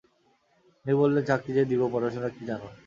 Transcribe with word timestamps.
উনি 0.85 0.93
বললেন, 0.93 1.23
চাকরি 1.25 1.51
যে 1.53 1.63
দিব, 1.65 1.81
পড়াশোনা 1.93 2.29
কী 2.29 2.43
জানো? 2.49 2.67